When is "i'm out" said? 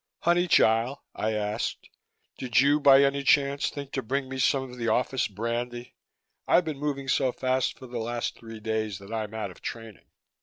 9.13-9.51